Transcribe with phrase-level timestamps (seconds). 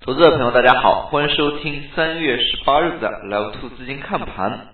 [0.00, 4.68] 投资者朋友，大家好，欢迎收听三月十八日的 Live Two 资金看盘。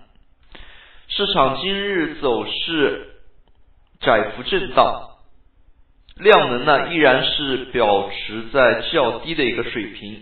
[1.07, 3.07] 市场今日走势
[4.01, 5.09] 窄幅震荡，
[6.15, 10.21] 量能呢依然是保持在较低的一个水平。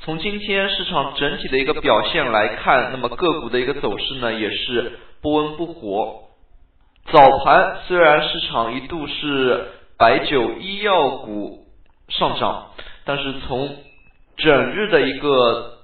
[0.00, 6.22] 从今天市场整体的一个表现来看，那么个股的一个走势呢也是不温不火。
[7.12, 9.68] 早盘虽然市场一度是
[9.98, 11.66] 白酒、医药股
[12.08, 12.70] 上涨，
[13.04, 13.76] 但是从
[14.38, 15.78] 整日的一个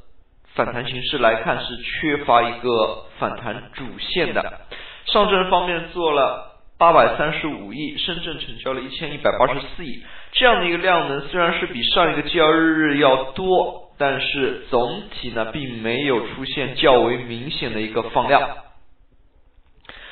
[0.54, 4.60] 反弹形势来看，是缺乏一个反弹主线的。
[5.06, 18.56] 上证方面做了八百三十五亿，深圳成交了一千一百八十四亿，这样的一个量能虽然是比上一个交易日要多，但是总体呢并没有出现较为明显的一个放量。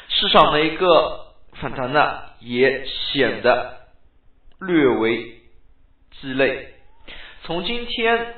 [0.09, 3.77] 市场的一个反弹呢，也显得
[4.61, 5.37] 略为
[6.21, 6.72] 鸡肋。
[7.45, 8.35] 从今天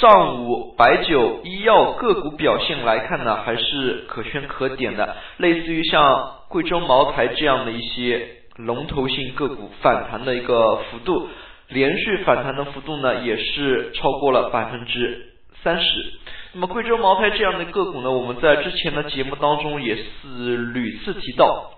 [0.00, 5.16] 上午白酒、医药个股表现来看呢，还是可圈可点的。
[5.38, 11.28] 类似于像贵州茅台这样的一些龙头性个股反弹的一个幅度，
[11.66, 15.32] 连续反弹的幅度呢，也是超过了百分之
[15.64, 16.12] 三十。
[16.52, 21.72] 那么贵州茅台这样的个股呢，我们在之前的节目当中也是屡次提到。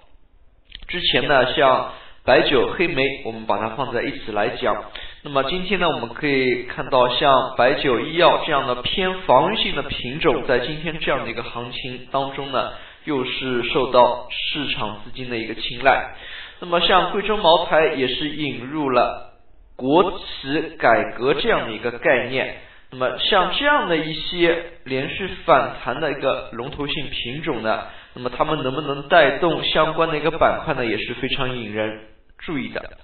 [0.89, 1.93] 之前呢，像
[2.29, 4.85] 白酒、黑莓，我们把它放在一起来讲。
[5.23, 12.73] 那么今天呢，我们可以看到像白酒、医药这样的偏防御性的品种，在今天这样的一个行情当中呢，
[13.07, 16.17] 又是受到市场资金的一个青睐。
[16.61, 19.33] 那么像贵州茅台也是引入了
[19.75, 22.59] 国企改革这样的一个概念。
[22.91, 32.01] 那么像这样的一些连续反弹的一个龙头性品种呢，那么它们能不能带动相关的一个板块呢，也是非常引人
[32.39, 32.99] 注意的。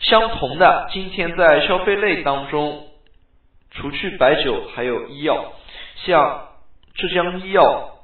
[0.00, 2.88] 相同的，今天在消费类当中，
[3.70, 5.52] 除去白酒，还有医药，
[6.04, 6.48] 像
[6.94, 8.00] 浙江医药、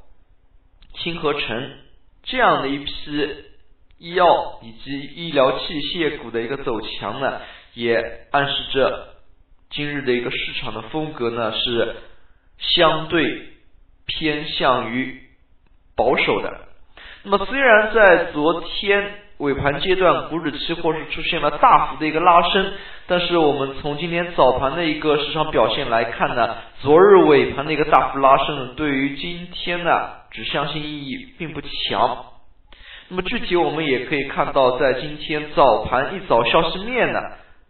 [0.94, 1.72] 清河城
[2.22, 3.34] 这样的一批
[3.98, 7.40] 医药以及医疗器械股的一个走强呢，
[7.74, 9.16] 也暗示着
[9.70, 11.96] 今日的一个市场的风格呢是
[12.58, 13.24] 相对
[14.06, 15.20] 偏向于
[15.96, 16.68] 保守的。
[17.24, 19.24] 那么虽然在昨天。
[19.38, 22.72] 尾盘阶段，股指期货是出现了大幅的一个拉升，
[23.06, 32.26] 但是我们从今天早盘的一个市场表现来看呢，昨日尾盘的一个大幅拉升，对于今天呢指向性意义并不强。
[33.10, 37.20] 那么具体我们也可以看到，在今天早盘一早消息面呢，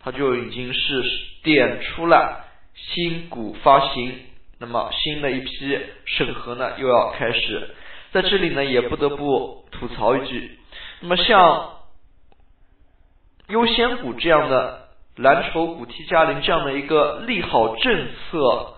[0.02, 1.04] 它就已经是
[1.44, 4.14] 点出了新股发行，
[4.58, 7.74] 那么新的一批审核呢又要开始，
[8.10, 10.57] 在这里呢也不得不吐槽一句。
[11.00, 11.74] 那么像
[13.48, 18.74] 优先股这样的蓝筹股 T 加零这样的一个利好政策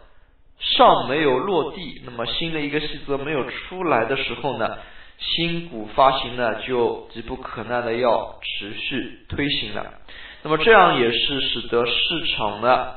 [0.59, 4.79] 尚没有落地，那么新的一个细则没有出来的时候呢，
[5.19, 9.95] 新股发行呢就急不可耐的要持续推行了。
[10.43, 12.95] 那么这样也是使得市场呢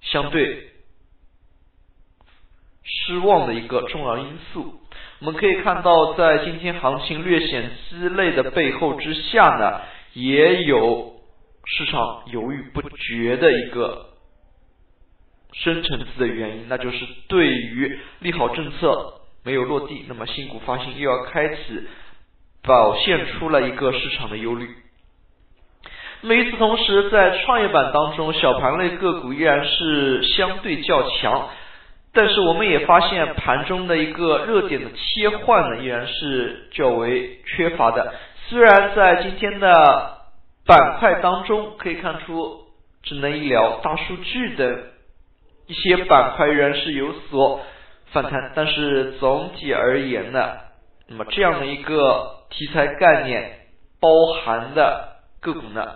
[0.00, 0.72] 相对
[2.84, 4.80] 失望的一个重要因素。
[5.20, 9.80] 我们可以看到，在今天行情略显鸡肋的背后之下呢，
[10.12, 11.14] 也有
[11.64, 14.10] 市场犹豫不决的一个
[15.52, 19.14] 深层次的原因，那就是对于利好政策
[19.44, 21.56] 没有落地，那么新股发行又要开启，
[22.62, 24.68] 表现出了一个市场的忧虑。
[26.20, 31.48] 那么与此同时，在创业板当中，小盘类个股依然是相对较强。
[32.18, 38.12] 但是我们也发现盘中的一个热点的切换呢，依然是较为缺乏的。
[38.48, 40.18] 虽然在今天的
[40.66, 42.62] 板块当中可以看出
[43.04, 44.82] 智能医疗、大数据等
[45.68, 47.60] 一些板块依然是有所
[48.06, 50.54] 反弹，但是总体而言呢，
[51.06, 53.60] 那么这样的一个题材概念
[54.00, 54.10] 包
[54.42, 55.86] 含的个股呢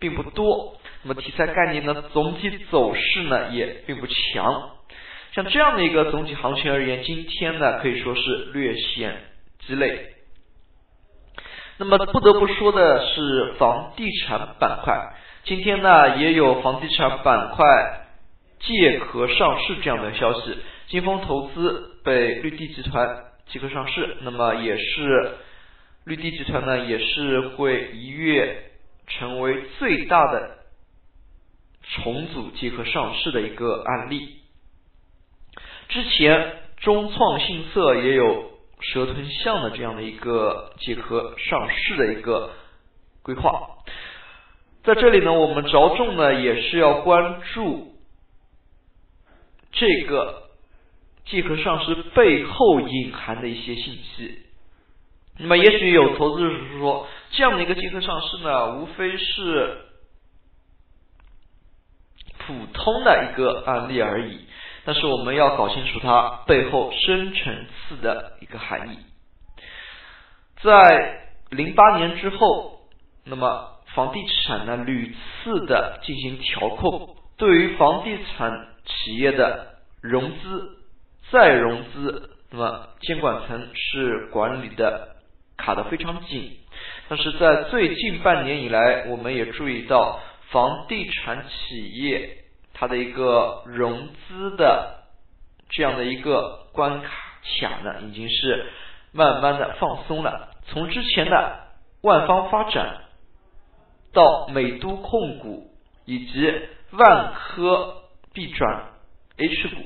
[0.00, 0.74] 并不多。
[1.04, 4.70] 那么题材概念的总体走势呢也并不强。
[5.32, 9.16] 像这样的一个总体行情而言，今天呢可以说是略显
[9.66, 10.14] 鸡肋。
[11.78, 17.64] 那么不得不说的是房地产板块，今天呢也有房地产板块
[18.58, 25.36] 借壳上市这样的消息，金丰投资被绿地集团借壳上市，那么也是
[26.04, 28.64] 绿地集团呢也是会一跃
[29.06, 30.58] 成为最大的
[31.82, 34.39] 重组借壳上市的一个案例。
[35.90, 38.50] 之前中创信策也有
[38.80, 42.52] 蛇吞象的这样的一个结合上市的一个
[43.22, 43.78] 规划，
[44.84, 47.92] 在这里呢，我们着重呢也是要关注
[49.72, 50.44] 这个
[51.26, 54.38] 借壳上市背后隐含的一些信息。
[55.38, 59.78] 那么，也许有投资者说，这样的一个借壳上市呢，无非是
[62.38, 64.38] 普通的一个案例而已。
[64.84, 68.98] 但是，我们要搞清楚它背后深层次的一个含义。
[70.62, 72.80] 在零八年之后，
[73.24, 79.66] 那么房地产呢屡次的进行调控，对于房地产企业的
[80.00, 80.78] 融资、
[81.30, 85.16] 再融资，那么监管层是管理的
[85.56, 86.58] 卡得非常紧。
[87.08, 92.39] 但是在最近半年以来，我们也注意到房地产企业
[92.80, 95.02] 它的一个融资的
[95.68, 97.10] 这样的一个关卡
[97.60, 98.64] 卡呢，已经是
[99.12, 100.48] 慢慢的放松了。
[100.68, 101.60] 从之前的
[102.00, 103.02] 万方发展
[104.14, 105.70] 到美都控股
[106.06, 106.52] 以及
[106.92, 107.96] 万科
[108.32, 108.84] 必转
[109.36, 109.76] H 股、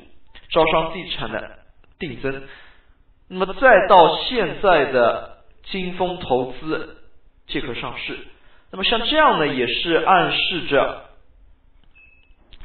[0.50, 1.58] 招商地产的
[1.98, 2.44] 定增，
[3.28, 6.98] 那么再到现在的金丰投资
[7.48, 8.16] 借壳上市，
[8.70, 11.06] 那么像这样呢，也是暗示着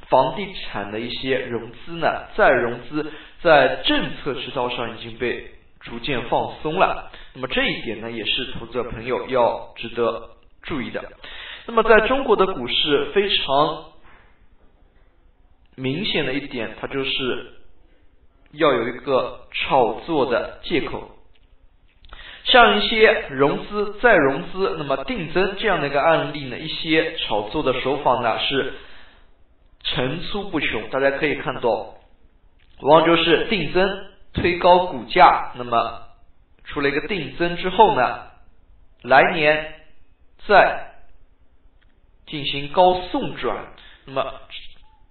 [0.09, 3.11] 房地产的一些融资呢，再融资
[3.41, 5.51] 在政策渠道上已经被。
[5.81, 11.01] 逐渐放松了，那么这一点呢，也是投资者朋友要值得注意的。
[11.67, 13.85] 那么在中国的股市非常
[15.77, 17.53] 明显的一点，它就是
[18.51, 21.11] 要有一个炒作的借口，
[22.43, 28.73] 像一些融资再融资，那么定增这样的一个案例呢，一些炒作的手法呢是
[29.89, 30.89] 层出不穷。
[30.89, 31.69] 大家可以看到，
[32.81, 34.09] 往往就是定增。
[34.31, 36.03] 推高股价，那么
[36.65, 38.27] 出了一个定增之后呢，
[39.01, 39.73] 来年
[40.47, 40.91] 再
[42.27, 43.73] 进行高送转，
[44.05, 44.41] 那么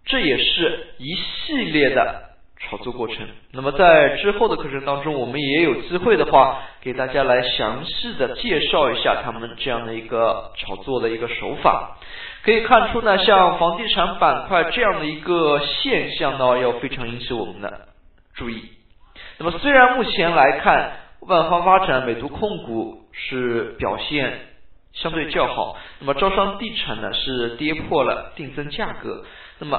[0.05, 2.28] 这也是一系列的
[2.61, 3.27] 炒作过程。
[3.53, 11.97] 那么在之后的课程当中，我们也有机会的话，给大家来详细的介绍一下他们这样的一个炒作的一个手法。
[12.43, 17.89] 可以看出呢，像房地产板块这样的一个现象呢，要非常引起我们的
[18.35, 18.63] 注意。
[19.39, 24.41] 那么虽然目前来看，万方发展、美图控股是表现
[24.93, 29.25] 相对较好，那么招商地产呢是跌破了定增价格。
[29.59, 29.79] 那么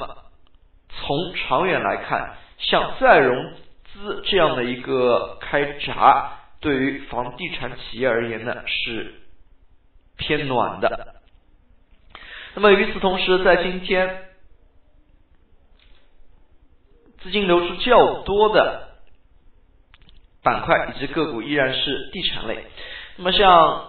[0.89, 3.53] 从长远来看，像再融
[3.93, 9.15] 资这样的一个开闸，对于房地产企业而言呢是
[10.17, 11.15] 偏暖的。
[12.55, 14.25] 那么与此同时，在今天
[17.21, 18.87] 资金流出较多的。
[20.41, 22.65] 板块以及个股依然是地产类，
[23.17, 23.88] 那么像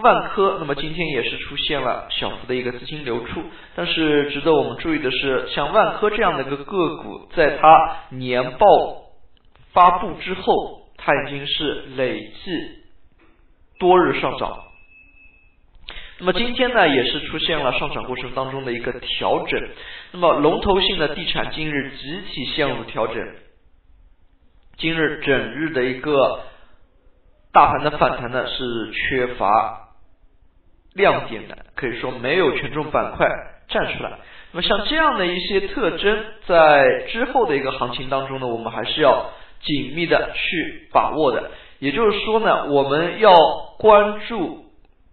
[0.00, 3.42] 万科，那么今天也是出现了小幅的一个资金流出，
[3.74, 8.66] 但是值得我们注意的是，像万科这样的一个个股，在它年报
[9.72, 12.50] 发布之后，它已经是累计
[13.78, 14.58] 多日上涨，
[16.18, 19.68] 那么今天呢，也是出现了上涨过程当中的一个调整，
[20.12, 23.16] 那么龙头性的地产今日集体陷入调整。
[24.76, 26.40] 今日整日的一个
[27.52, 29.89] 大盘的反弹呢，是缺乏
[30.94, 33.28] 亮点的，可以说没有权重板块
[33.68, 34.10] 站出来。
[34.52, 41.50] 那么像这样的一些特征，在之后的一个行情当中呢，我们还是要紧密的去把握的。
[41.78, 43.36] 也就是说呢，我们要
[43.78, 44.66] 关注，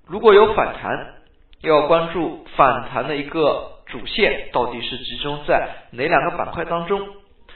[0.07, 1.13] 如果有反弹，
[1.61, 6.99] 要关注反弹的一个主线到底是集中在哪两个板块当中。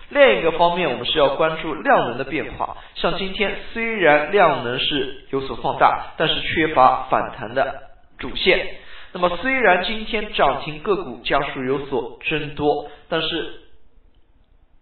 [0.10, 2.78] 另一个方面，我们是要关注量能的变化。
[2.96, 7.91] 像今天虽然量能是有所放大，但是缺乏反弹的
[8.22, 8.78] 主线。
[9.12, 13.60] 那么虽然今天涨停个股家数有所增多，但是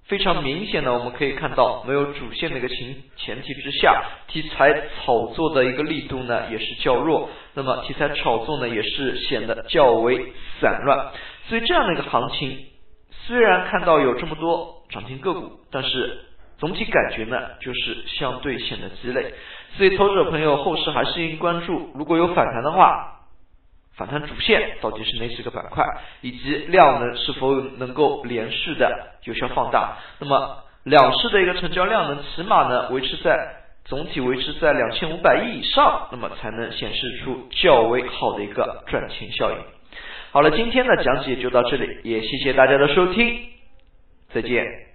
[0.06, 7.30] 非常明显的我们可以看到，没有主线的一个情前提之下，题材炒作的一个力度呢也是较弱。
[7.56, 10.32] 那么题材炒作呢也是显得较为
[10.62, 11.12] 散乱。
[11.48, 12.66] 所以这样的一个行情。
[13.26, 16.20] 虽然看到有这么多涨停个股，但是
[16.58, 19.34] 总体感觉呢，就是相对显得鸡肋。
[19.78, 23.19] 所以，投资者朋友后市还是应关注，如果有反弹的话，
[24.00, 25.86] 反弹主线到底是哪几个板块，
[26.22, 29.98] 以及量能是否能够连续的有效放大。
[30.20, 39.58] 那么，两市的一个成交量能起码呢维持在总体维持在两千五百亿以上，那么才能显示出较为好的一个赚钱效应。
[40.32, 43.50] 好了，今天的讲解就到这里，也谢谢大家的收听，
[44.34, 44.89] 再见。